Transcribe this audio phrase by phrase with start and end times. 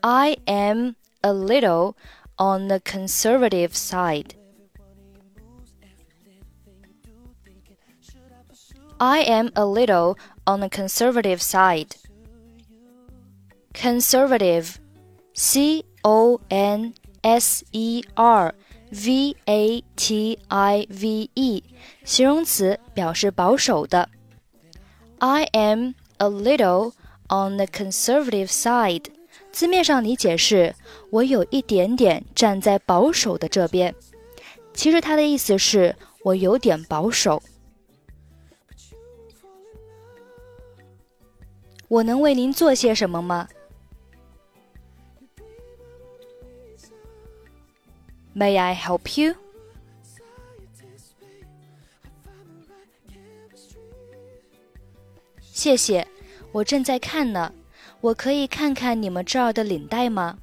[0.00, 1.94] I am a little
[2.36, 4.34] on the conservative side.
[8.98, 11.96] I am a little on the conservative side.
[13.72, 14.76] Conservative,
[15.34, 18.54] C O N S E R
[18.90, 21.64] V A T I V E，
[22.04, 24.08] 形容词，表示保守的。
[25.18, 26.92] I am a little
[27.28, 29.06] on the conservative side，
[29.50, 30.74] 字面上理解是
[31.10, 33.94] 我有一点点站在保守的这边。
[34.74, 37.42] 其实它的意思是我有点保守。
[41.88, 43.48] 我能为您做些什么吗？
[48.34, 49.34] May I help you？
[55.40, 56.08] 谢谢，
[56.50, 57.52] 我正在看呢。
[58.00, 60.38] 我可以看看你们这儿的领带吗？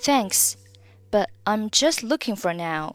[0.00, 0.54] Thanks,
[1.10, 2.94] but I'm just looking for now.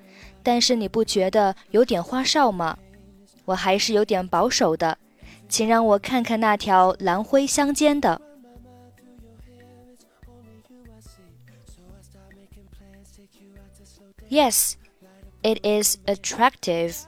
[0.42, 2.78] 但是你不觉得有点花哨吗？
[3.44, 4.98] 我还是有点保守的，
[5.48, 8.20] 请让我看看那条蓝灰相间的。
[14.28, 14.74] Yes,
[15.42, 17.04] it is attractive,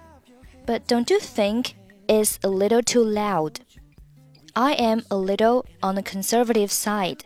[0.65, 1.73] but don't you think
[2.07, 3.57] it's a little too loud?
[4.53, 7.23] I am a little on the conservative side.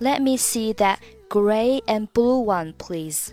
[0.00, 3.32] Let me see that gray and blue one, please.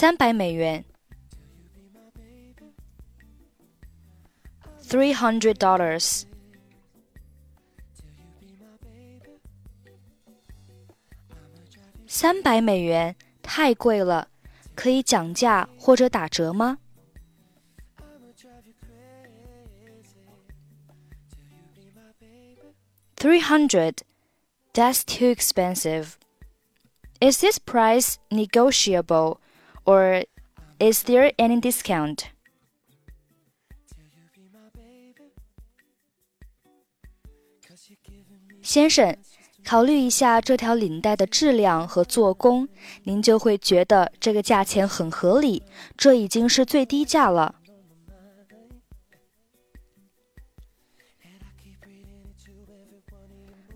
[0.00, 0.84] 三百美元，
[4.82, 6.24] three hundred dollars。
[12.06, 14.28] 三百美元太贵了，
[14.74, 16.78] 可以讲价或者打折吗？
[23.16, 23.98] Three hundred,
[24.72, 26.16] that's too expensive.
[27.20, 29.38] Is this price negotiable?
[29.84, 30.24] Or
[30.78, 32.24] is there any discount?
[38.62, 39.16] 先生，
[39.64, 42.68] 考虑一下这条领带的质量和做工，
[43.04, 45.62] 您就会觉得这个价钱很合理。
[45.96, 47.54] 这已经是最低价了。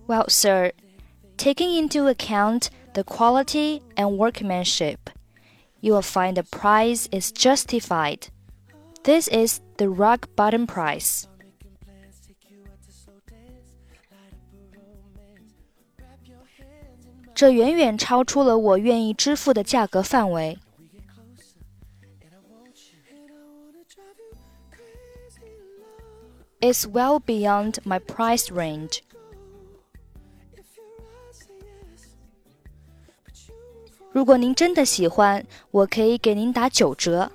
[0.09, 0.73] Well, sir,
[1.37, 4.99] taking into account the quality and workmanship
[5.86, 8.30] you will find the price is justified.
[9.04, 11.28] This is the rock bottom price.
[26.62, 29.05] It's well beyond my price range.
[34.15, 37.31] 如果您真的喜欢，我可以给您打九折。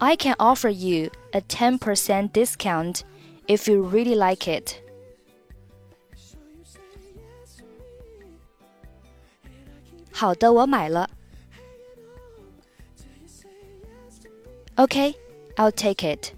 [0.00, 3.00] I can offer you a 10% discount
[3.46, 4.76] if you really like it.
[14.76, 15.14] Okay,
[15.56, 16.32] I'll take it.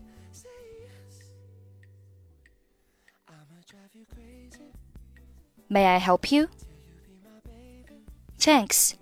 [5.69, 6.50] May I help you?
[8.38, 8.95] Thanks,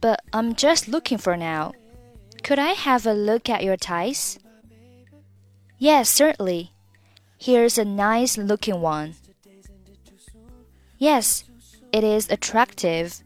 [0.00, 1.72] but I'm just looking for now.
[2.42, 4.38] Could I have a look at your ties?
[5.78, 6.72] Yes, certainly.
[7.38, 9.14] Here's a nice looking one.
[10.98, 11.44] Yes,
[11.92, 13.22] it is attractive.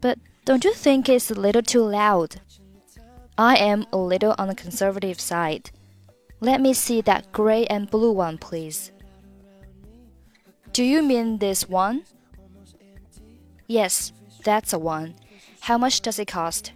[0.00, 2.40] But don't you think it's a little too loud?
[3.38, 5.70] I am a little on the conservative side.
[6.40, 8.92] Let me see that gray and blue one, please.
[10.80, 12.04] Do you mean this one?
[13.66, 15.14] Yes, that's a one.
[15.60, 16.72] How much does it cost?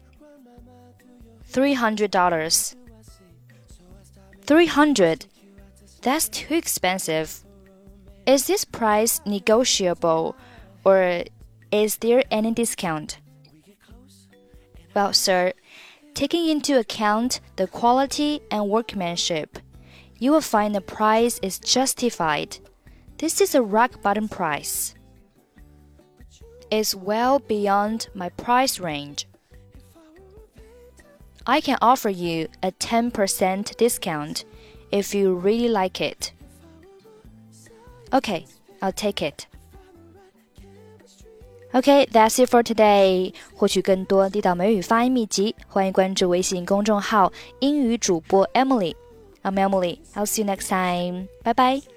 [1.44, 2.76] Three hundred dollars.
[4.42, 5.24] Three hundred?
[6.02, 7.44] That's too expensive.
[8.26, 10.36] Is this price negotiable
[10.84, 11.24] or
[11.72, 13.16] is there any discount?
[14.94, 15.54] Well, sir,
[16.12, 19.58] taking into account the quality and workmanship,
[20.18, 22.58] you will find the price is justified.
[23.17, 24.93] This is a rock bottom price.
[26.71, 29.27] It's well beyond my price range.
[31.45, 34.45] I can offer you a 10% discount
[34.91, 36.31] if you really like it.
[38.13, 38.45] Okay,
[38.81, 39.47] I'll take it.
[41.73, 43.33] Okay, that's it for today.
[43.55, 49.99] 获取更多地道美语发音秘籍，欢迎关注微信公众号“英语主播 Emily”。I'm Emily.
[50.15, 51.27] I'll see you next time.
[51.43, 51.92] Bye bye.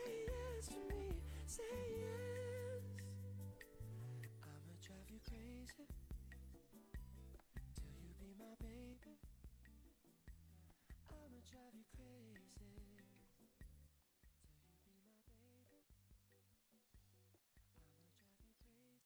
[11.51, 11.96] Drive.